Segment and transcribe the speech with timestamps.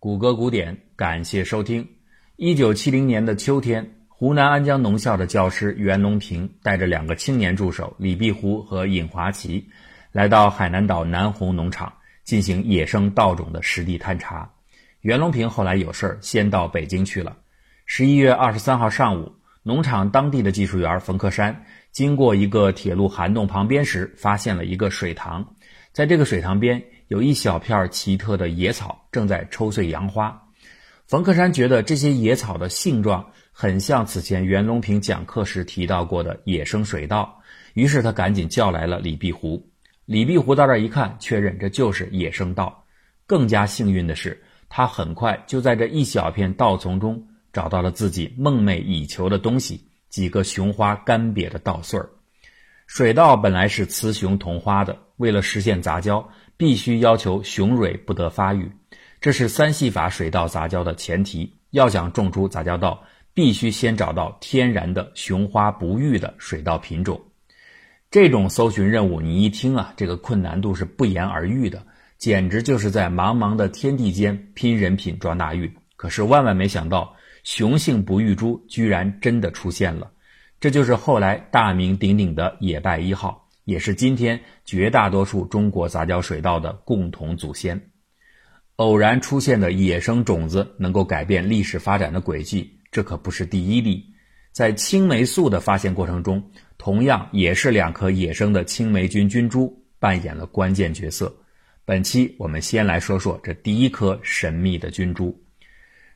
[0.00, 1.84] 谷歌古典，感谢收听。
[2.36, 9.68] 一九七零年的秋天，湖南安江农校的教师袁隆平带着两个青年助手李碧湖和尹华奇，
[10.12, 11.92] 来到海南岛南红农场
[12.22, 14.48] 进行野生稻种的实地探查。
[15.00, 17.36] 袁隆平后来有事儿，先到北京去了。
[17.84, 19.32] 十一月二十三号上午，
[19.64, 25.56] 农场当地的技术员冯克山经过一个铁路涵洞旁边时，发现了一个水塘，
[25.90, 26.80] 在这个水塘边。
[27.08, 30.42] 有一小片奇特的野草正在抽穗扬花，
[31.06, 37.40] 冯克山觉得这些野草的性状很像此前袁隆平讲课时提到过的野生水稻，
[37.72, 39.70] 于是他赶紧叫来了李碧湖。
[40.04, 42.84] 李碧湖到这一看，确认这就是野生稻。
[43.26, 52.10] 更加幸运的是，他很快就在这一小片稻丛中找到了自己梦寐以求的东西——几个雄花干瘪的稻穗儿。
[52.86, 56.28] 水稻本来是雌雄同花的，为了实现杂交。
[56.58, 58.72] 必须要求雄蕊不得发育，
[59.20, 61.54] 这是三系法水稻杂交的前提。
[61.70, 67.20] 要想种出杂交稻，必须先找到天然的雄花不育的水稻品种。
[68.10, 75.72] 这种搜寻任务，你一听啊，这个困难度是不言而喻的，简直就是在茫茫的天地间拼人品抓大运。
[75.94, 80.10] 可是万万没想到，雄性不育株居然真的出现了，
[80.58, 83.47] 这就是后来大名鼎鼎的野败一号。
[83.68, 87.78] 也是今天绝大多数中国杂交水稻的共同祖先。
[88.76, 94.02] 偶然出现的野生种子能够改变历史发展的轨迹，这可不是第一例。
[94.52, 96.42] 在青霉素的发现过程中，
[96.78, 101.30] 同样也是两颗野生的青霉菌菌株扮演了关键角色。
[101.84, 105.38] 本期我们先来说说这第一颗神秘的菌株。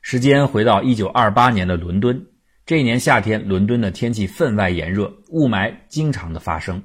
[0.01, 2.19] 时间回到一九二八年的伦敦，
[2.65, 6.81] 这一年夏天，伦敦的天气分外炎热，雾霾经常的发生。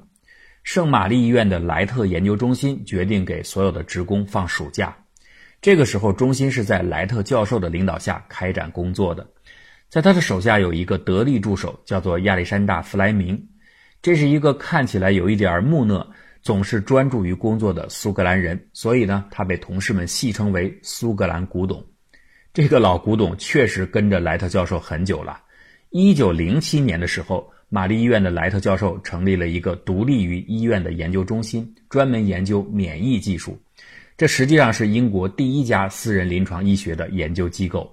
[0.63, 4.95] 圣玛丽医院的莱特研究中心决定给所有的职工放暑假。
[5.61, 9.27] 这个时候，中心是在莱特教授的领导下开展工作的。
[9.89, 13.49] 在他的手下有一个得力助手，叫做亚历山大·弗莱明。
[14.01, 16.07] 这是一个看起来有一点木讷、
[16.41, 21.83] 总是专注于工作的苏格兰人，所以呢，他被同事们戏称为“苏格兰古董”。
[22.53, 25.41] 这个老古董确实跟着莱特教授很久了。
[25.89, 27.51] 一九零七年的时候。
[27.71, 33.61] 玛丽医院的莱特教授成立了一个独立于医院的研究中心，专门研究免疫技术。
[34.17, 37.89] 这实际上是英国第一家私人临床医学的研究机构。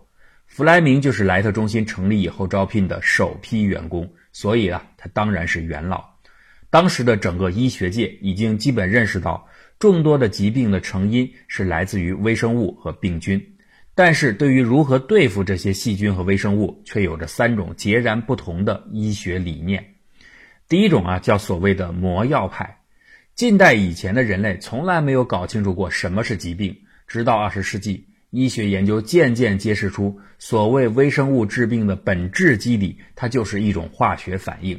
[0.47, 6.03] 弗莱明就是莱特中心成立以后招聘的首批员工，所以啊，他当然是元老。
[6.71, 9.47] 当时的整个医学界已经基本认识到，
[9.79, 13.41] 众多的疾病的成因是来自于微生物和病菌。
[13.97, 19.83] 但是对于如何对付这些细菌和微生物，却有着三种截然不同的医学理念。
[20.69, 22.79] 第一种啊，叫所谓的魔药派。
[23.34, 26.77] 近代以前的人类从来没有搞清楚过什么是疾病，
[27.09, 34.78] 直到二十世纪，医学研究渐渐揭示出，所谓微生物治病的本质机理，它就是一种化学反应。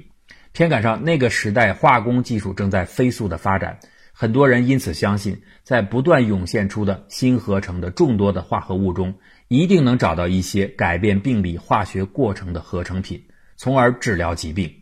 [0.51, 3.79] 偏赶上那个时代，化工技术正在飞速的发展。
[4.19, 9.13] 很多人因此相信，在不断涌现出的新合成的众多的化合物中，
[9.47, 13.25] 一定能找到一些改变病理化学过程的合成品，
[13.57, 14.73] 从而治疗疾病。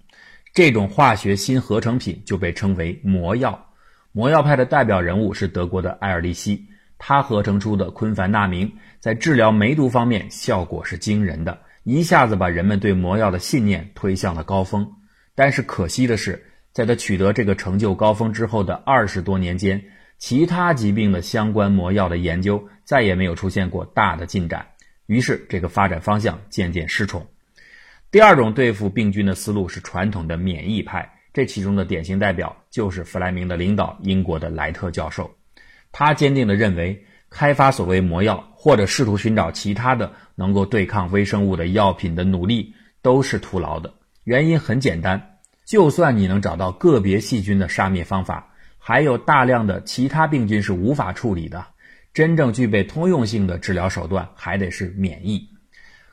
[0.53, 3.73] 这种化学新合成品就被称为魔药。
[4.13, 6.67] 魔药派的代表人物是德国的艾尔利希，
[6.97, 8.71] 他合成出的昆凡那明
[9.01, 14.93] 在治疗梅毒方面效果是惊人的，一下子把人们对魔药的信念推向了高峰。
[15.35, 16.41] 但是可惜的是。
[16.75, 19.81] 在他取得这个成就高峰之后的二十多年间，
[20.17, 24.67] 其他疾病的相关魔药的研究再也没有出现过大的进展，
[25.05, 27.25] 于是这个发展方向渐渐失宠。
[28.11, 35.33] 第二种对付病菌的思路是传统的免疫派，这其中的典型代表就是弗莱明的领导英国的莱特教授。
[35.93, 43.93] 他坚定地认为，开发所谓魔药或者试图寻找其他的能够对抗微生物的药品的努力都是徒劳的。
[44.25, 45.34] 原因很简单。
[45.65, 51.65] 就算你能找到个别细菌的杀灭方法，还有大量的其他病菌是无法处理的。
[52.13, 55.49] 真正具备通用性的治疗手段还得是免疫。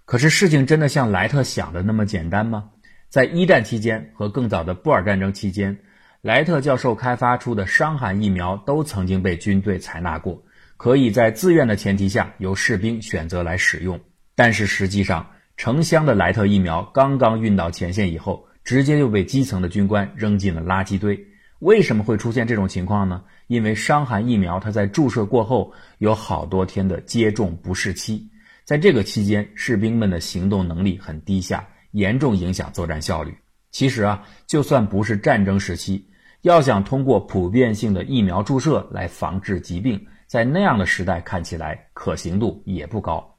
[0.04, 2.70] 可是事情真的像莱特想的那么简单吗？
[3.08, 5.78] 在一战期间和更早的布尔战争期间，
[6.22, 10.42] 莱特教授开发出的伤寒疫苗都曾经被军队采纳过，
[10.78, 14.00] 可以在自愿的前提下由士兵选择来使用。
[14.34, 18.46] 但是实际上，成箱的莱特疫苗刚刚运到前线以后。
[18.64, 21.18] 直接就被基层的军官扔进了垃圾堆。
[21.58, 23.22] 为什么会出现这种情况呢？
[23.46, 28.28] 因为伤寒疫苗它在注射过后有好多天的接种不适期，
[28.64, 33.32] 在这个期间，士兵们的行动能力很低下，严重影响作战效率。
[33.70, 36.04] 其实啊，就算不是战争时期，
[36.40, 43.38] 要想通过普遍性的疫苗注射来防治疾病，在那样的时代看起来可行度也不高。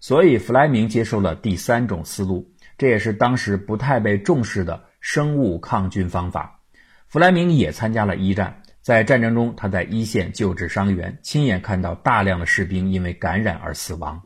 [0.00, 2.46] 所以弗莱明接受了第三种思路，
[2.78, 6.60] 这也是当时不太被重视的生物抗菌方法。
[7.08, 14.22] 弗莱明也参加了一战，在战争中他在一线救治伤员，亲眼看到大量的士兵因为感染而死亡。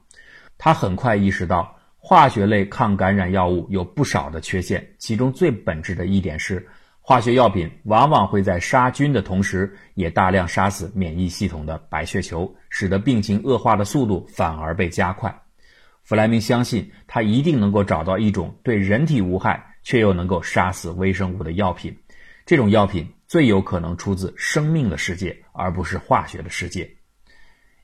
[0.57, 1.75] 他很快意识到。
[2.01, 6.67] 化学类抗感染药物有不少的缺陷，其中最本质的一点是，
[7.03, 15.43] 化学药品往往会在杀菌的同时，也大量杀死免疫系统的白血球，使得病情恶化的速度反而被加快。
[16.09, 21.95] 弗莱明相信，他一定能够找到一种对人体无害却又能够杀死微生物的药品，
[22.47, 26.89] 这种药品最有可能出自生命的世界，而不是化学的世界。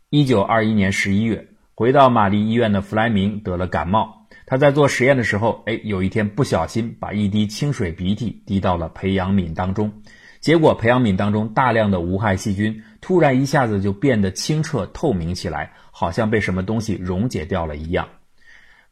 [0.08, 1.46] 一九二一年十一月。
[1.76, 9.92] 回到玛丽医院的弗莱明得了感冒，他在做实验的时候，哎，有一天不小心把一滴清水鼻涕滴到了培养皿当中，
[10.40, 18.08] 结果培养皿当中大量的无害细菌突然一下子就变得清澈透明起来，好像被什么东西溶解掉了一样。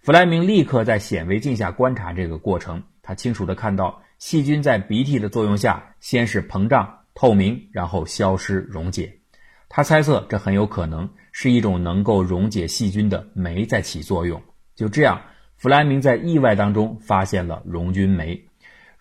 [0.01, 9.19] 弗莱明立刻在显微镜下观察这个过程，他清楚地看到细菌在鼻涕的作用下，先是膨胀透明，然后消失溶解。
[9.71, 11.09] 他猜测这很有可能。
[11.35, 14.43] 是一种能够溶解细菌的酶在起作用。
[14.77, 15.23] 就这样，
[15.57, 18.39] 弗莱明在意外当中发现了溶菌酶。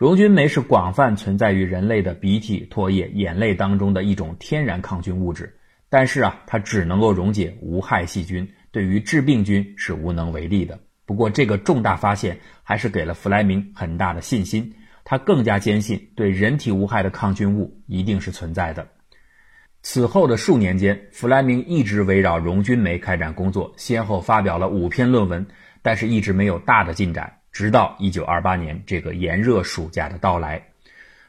[0.01, 5.55] 溶菌酶是广泛存在于人类的鼻涕、唾液、眼泪当中的一种天然抗菌物质。
[5.89, 10.79] 但是啊，它只能够溶解无害细菌，对于致病菌是无能为力的。
[11.05, 14.73] 不过，这个重大发现还是给了弗莱明很大的信心。
[15.03, 18.87] 他更加坚信，对人体无害的抗菌物一定是存在的。
[19.83, 25.45] 此后的数年间，弗莱明一直围绕溶菌酶开展工作，先后发表了五篇论文，
[25.83, 27.31] 但是一直没有大的进展。
[27.51, 30.63] 直到1928年这个炎热暑假的到来，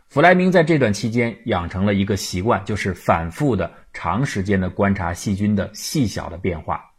[0.09, 6.91] 弗莱明在这段期间养成了一个习惯，就是反复的、长时间的观察细菌的细小的变化。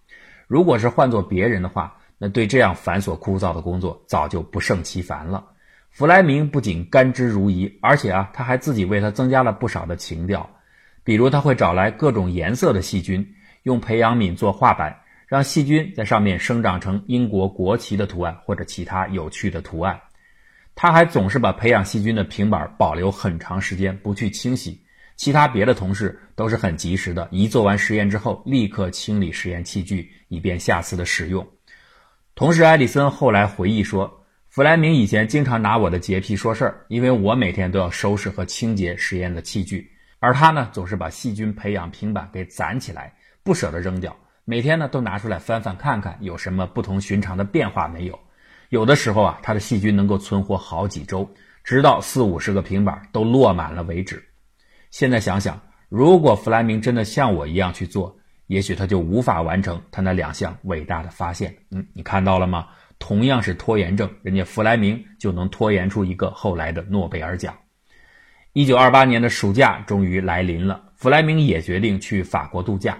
[0.48, 5.46] 如果是换做别人的话，那对这样繁琐枯燥的工作早就不胜其烦了。
[5.90, 10.50] 弗莱明不仅甘之如饴，而且啊，他还自己为他增加了不少的情调。
[11.04, 15.02] 比如他会找来各种颜色的细菌，用培养皿做画板，
[15.34, 20.00] 让细菌在上面生长成英国国旗的图案或者其他有趣的图案。
[20.76, 24.80] 他还总是把培养细菌的平板保留很长时间不去清洗。
[25.16, 31.48] 其他别的同事都是很及时的，一做完实验之后立刻清理实验器具，以便下次的使用。
[32.36, 39.92] 同事埃里森后来回忆说，弗莱明以前经常拿我的洁癖说事儿，因为我每天都要收拾和清洁实验的器具。
[40.20, 44.16] 而他呢，总是把细菌培养平板给攒起来，不舍得扔掉。
[44.46, 48.20] 每天呢，都拿出来翻翻看看，有什么不同寻常的变化没有。
[48.68, 51.30] 有的时候啊，它的细菌能够存活好几周，
[51.64, 54.22] 直到四五十个平板都落满了为止。
[54.92, 58.18] 现在想想，如果弗莱明真的像我一样去做，
[58.48, 61.56] 也许他就无法完成他那两项伟大的发现。
[61.72, 62.68] 嗯，你看到了吗？
[63.00, 67.56] 同样是拖延症，人家弗莱明就能拖延出一个后来的诺贝尔奖。
[68.52, 72.98] 一九二八年的暑假终于来临了，弗莱明也决定去法国度假。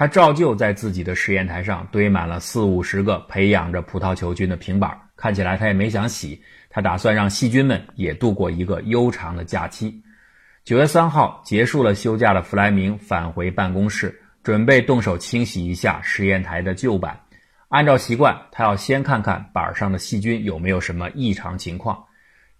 [0.00, 6.42] 他照旧在自己的实验台上堆满了四五十个培养着葡萄球菌的平板，看起来他也没想洗。
[6.70, 10.02] 他打算让细菌们也度过一个悠长的假期。
[10.64, 17.20] 九月三号结束了休假的弗莱明返回办公室，准备动手清洗一下实验台的旧板。
[17.68, 22.02] 按照习惯，他要先看看板上的细菌有没有什么异常情况。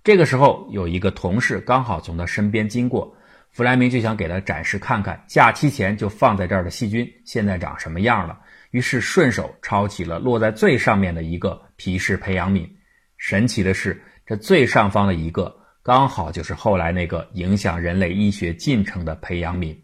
[0.05, 3.17] 这个时候，有一个同事刚好从他身边经过，
[3.53, 8.39] 弗莱明就想给他展示看看假期前就放在这儿的细菌现在长什么样了。
[8.71, 12.69] 于是顺手抄起了落在最上面的一个皮氏培养皿。
[13.17, 19.77] 神奇的是，这最上方的一个刚好就是后来那个影响人类医学进程的培养皿。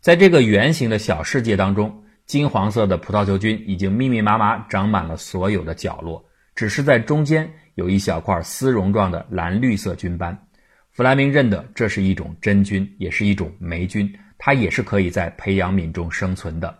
[0.00, 6.24] 在这个圆形的小世界当中，金黄色的葡萄球菌已经密密麻麻长满了所有的角落，
[6.54, 7.52] 只是在中间。
[7.74, 10.46] 有一小块丝绒状的蓝绿色菌斑，
[10.94, 14.08] 弗莱明认得这是一种真菌，也是一种霉菌，
[14.38, 16.72] 它也是可以在培养皿中生存的。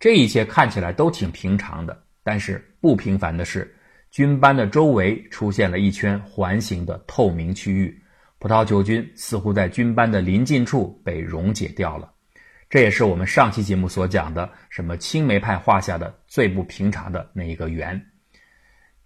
[0.00, 3.72] 这一切看起来都挺平常的，但是不平凡的是，
[4.10, 7.96] 菌斑的周围出现了一圈环形的透明区域，
[8.40, 12.12] 葡萄球菌似乎在菌斑的临近处被溶解掉了。
[12.68, 18.04] 这也是我们上期节目所讲的什么青梅派画下的最不平常的那一个圆。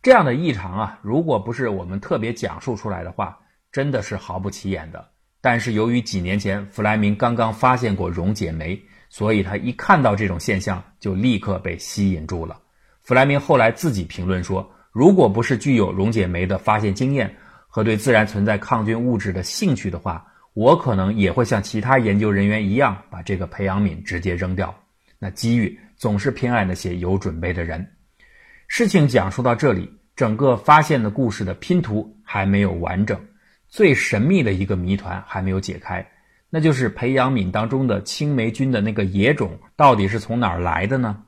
[0.00, 3.38] 这样的异常啊，如果不是我们特别讲述出来的话，
[3.72, 5.08] 真的是毫不起眼的。
[5.40, 12.60] 但是由于几年前弗莱明刚刚发现过溶解酶，所以他一看到这种现象就立刻被吸引住了。
[13.00, 17.34] 弗莱明后来自己评论说：“如果不是具有溶解酶的发现经验
[17.66, 24.74] 和对自然存在抗菌物质的兴趣的话，我可能也会像其他研究人员一样，把这个培养皿直接扔掉。
[25.18, 27.86] 那机遇总是偏爱那些有准备的人。
[28.68, 33.18] 事情讲述到这里，整个发现的故事的拼图还没有完整，
[33.70, 36.04] 最神秘的一个谜团还没有解开，
[36.50, 41.22] 那就是培养皿当中的青霉菌的那个野种到底是从哪儿来的呢？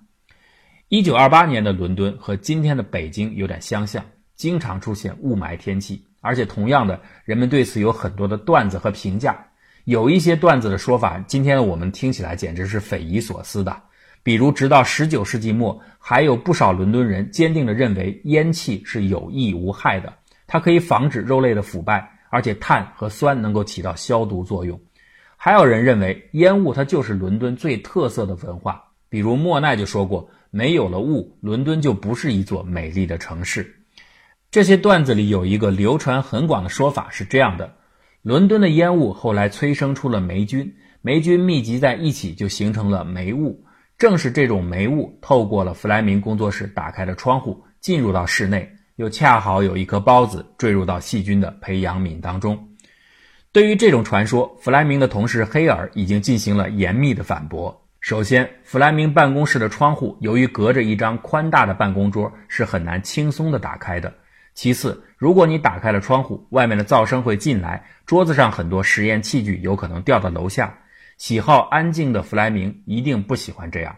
[0.89, 6.05] 一九二八年的伦敦和今天的北京有点相像，经常出现雾霾天气。
[6.21, 9.47] 而且，同样的，人们对此有很多的段子和评价。
[9.85, 13.83] 有一些段子的说法，今天我们听起来简直是匪夷所思的。
[14.23, 20.13] 比如，直到十九世纪末，还有不少伦敦人坚定地认为烟气是有益无害的，
[20.47, 24.81] 它可以防止肉类的腐败，而且碳和酸能够起到消毒作用。
[25.37, 33.77] 还有人认为烟雾它就是伦敦最特色的文化，比如莫奈就说过：“没有了雾，伦敦就不是一座美丽的城市。”
[34.51, 37.75] 这些段子里有一个流传很广的说法是这样的：
[38.23, 43.63] 伦敦的烟雾后来催生出了霉菌，霉菌密集在一起就形成了霉雾。
[43.99, 52.69] 正是这种霉雾透过了弗莱明工作室打开的窗户进入到室内，又恰好有一颗孢子坠入到细菌的培养皿当中。
[53.53, 57.87] 对于这种传说，弗莱明的同事黑尔已经进行了严密的反驳。
[58.01, 64.13] 首先，弗莱明办公室的窗户由于隔着一张宽大的办公桌，是很难轻松的打开的。
[64.55, 70.79] 其次，如果你打开了窗户，外面的噪声会进来，桌子上很多实验器具有可能掉到楼下。
[71.17, 73.97] 喜好安静的弗莱明一定不喜欢这样。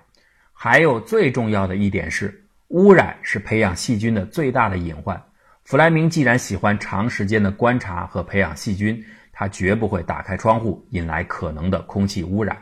[0.52, 2.43] 还有最重要的一点是，
[2.74, 5.22] 污染是培养细菌的最大的隐患。
[5.62, 9.00] 弗莱明既然喜欢长时间的观察和培养细菌，
[9.32, 12.58] 他绝不会打开窗户引来可能的空气污染。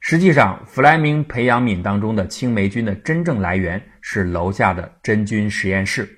[0.00, 6.08] 实际上，弗莱明培养皿当中的青霉菌的真正来源是楼下的真菌实验室。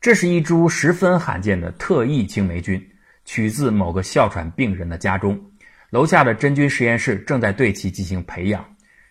[0.00, 2.84] 这是一株十分罕见的特异青霉菌，
[3.24, 5.40] 取自某个哮喘病人的家中。
[5.90, 8.64] 楼下的真菌实验室正在对其进行培养。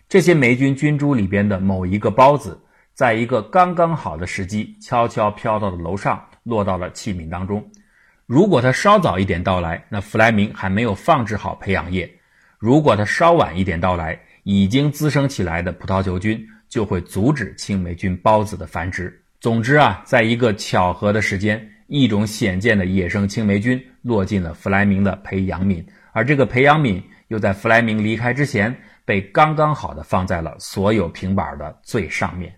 [0.10, 2.60] 这些霉菌菌株里边的某一个孢子，
[3.00, 7.66] 在一个刚刚好的时机，悄悄飘到了楼上，落到了器皿当中。
[8.26, 12.06] 如果它稍早一点到来，那弗莱明还没有放置好培养液；
[12.58, 19.24] 如果它稍晚一点到来，已经滋生起来的葡萄球菌就会阻止青霉菌孢子的繁殖。
[19.40, 28.76] 总之啊，在一个巧合的时间，一种显见的野生青霉菌落进了弗莱明的培养皿，而这个培养皿又在弗莱明离开之前
[29.06, 32.54] 被刚刚好的放在了所有平板的最上面。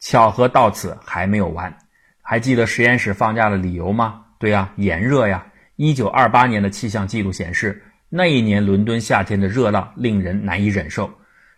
[0.00, 1.76] 巧合到此还没有完，
[2.22, 4.24] 还记得实验室放假的理由吗？
[4.38, 5.44] 对呀，炎热呀。
[5.76, 11.10] 一九二八年的气象记录显示，那一年伦敦夏天的热浪令人难以忍受，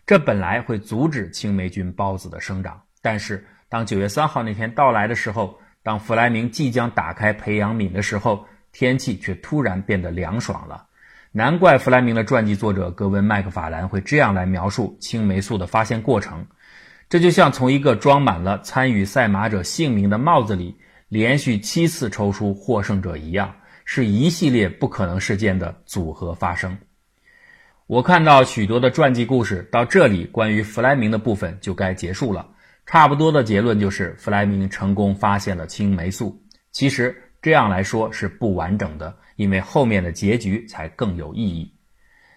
[0.05, 3.45] 这本来会阻止青霉菌孢子的生长，但是。
[3.69, 10.85] 当九月三号那天到来的时候，当弗莱明即将打开培养皿的时候，天气却突然变得凉爽了。
[11.31, 16.45] 难怪弗莱明的传记作者格温·麦克法兰会这样来描述青霉素的发现过程：
[17.11, 20.77] 这就像从一个装满了参与赛马者姓名的帽子里
[21.09, 23.53] 连续七次抽出获胜者一样，
[23.83, 26.77] 是一系列不可能事件的组合发生。
[27.85, 32.47] 我看到许多的传记故事到这里，关于弗莱明的部分就该结束了。
[32.85, 36.41] 差不多的结论就是，弗莱明成功发现了青霉素。
[36.71, 41.73] 其实这样来说是不完整的，因为后面的结局才更有意义。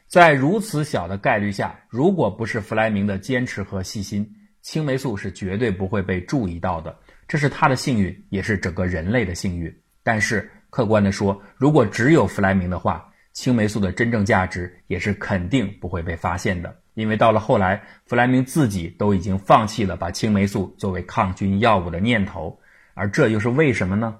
[0.09, 4.28] 在如此小的概率下，如果不是弗莱明的坚持和细心，
[4.64, 6.97] 青霉素是绝对不会被注意到的。
[7.28, 9.73] 这是他的幸运，也是整个人类的幸运。
[10.02, 16.75] 但是客观的说，如果只有弗莱明的话，青霉素的真正价值也是肯定不会被发现的。
[16.94, 22.59] 因为到了后来，弗莱明自己都已经放弃了把青霉素作为抗菌药物的念头，
[22.94, 24.16] 而这又是为什么呢？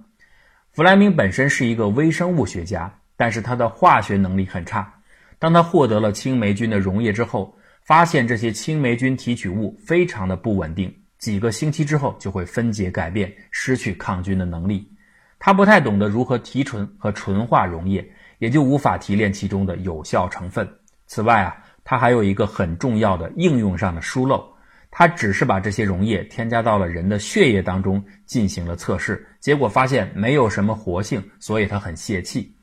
[0.73, 4.93] 弗莱明本身是一个微生物学家，但是他的化学能力很差。
[5.39, 14.91] 当他获得了青霉菌的溶液之后，发现这些青霉菌提取物非常的不稳定，几个星期之后就会分解改变，失去抗菌的能力。
[15.39, 18.05] 他不太懂得如何提纯和纯化溶液，
[18.39, 20.69] 也就无法提炼其中的有效成分。
[21.07, 21.57] 此外啊。
[21.87, 24.43] 它还有一个很重要的应用上的疏漏，
[24.91, 32.54] 它只是把这些溶液添加到了人的血液当中进行了测试，结果发现没有什么活性，所以他很泄气。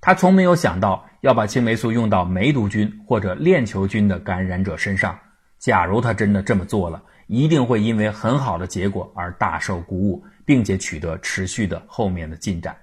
[0.00, 5.18] 他从没有想到要把青霉素用到梅毒菌或者链球菌的感染者身上。
[5.58, 12.76] 假如他真的这么做了，一定会因为很好的结果而大受鼓舞，并且取得持续的后面的进展。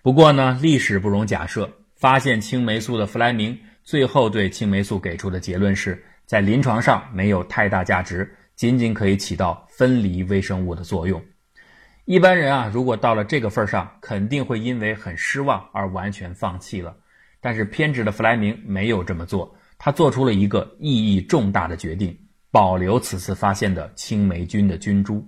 [0.00, 3.58] 不过呢，历史不容假设，发现青霉素的弗莱明。
[3.82, 11.22] 最后对青霉素给出的结论是在临床上没有太大价值，仅仅可以起到分离微生物的作用。
[12.06, 16.94] 一般人啊，如果到了这个份上，肯定会因为很失望而完全放弃了。
[17.40, 22.14] 但是偏执的弗莱明没有这么做，他做出了一个意义重大的决定：
[22.50, 25.26] 保留此次发现的青霉菌的菌株。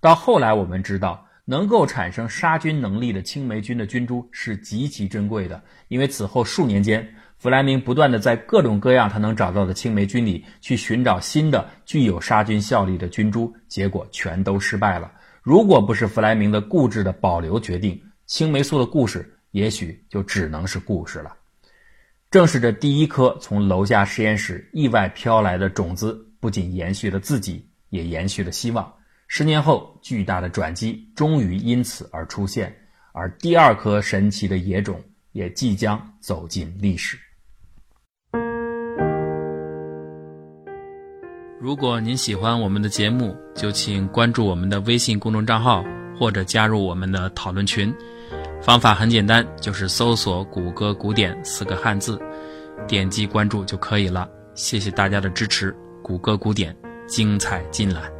[0.00, 7.06] 到后来我们知道，能够产生杀菌能力的青霉菌的菌株是极其珍贵的，因为此后数年间，
[7.38, 15.10] 弗莱明不断的在各种各样他能找到的青霉菌里去寻找新的具有杀菌效力的菌株，结果全都失败了。
[15.42, 21.36] 如果不是弗莱明的固执的保留决定，青霉素的故事也许就只能是故事了。
[22.30, 28.90] 正是这第一颗从楼下实验室意外飘来的种子，不仅延续了自己，也延续了希望。
[29.26, 32.74] 十年后，巨大的转机终于因此而出现，
[33.12, 37.18] 而第二颗神奇的野种也即将走进历史。
[41.62, 45.84] 如果您喜欢我们的节目，就请关注我们的微信公众账号，
[46.18, 47.94] 或者加入我们的讨论群。
[48.60, 52.20] 方法很简单，就是搜索“谷歌古典”四个汉字，
[52.88, 54.28] 点击关注就可以了。
[54.54, 56.76] 谢谢大家的支持，谷歌古典
[57.06, 58.10] 精彩尽览。